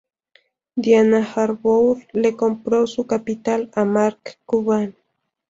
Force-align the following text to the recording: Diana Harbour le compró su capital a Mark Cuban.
Diana 0.75 1.21
Harbour 1.35 1.99
le 2.13 2.35
compró 2.35 2.87
su 2.87 3.05
capital 3.05 3.69
a 3.75 3.85
Mark 3.85 4.39
Cuban. 4.47 4.95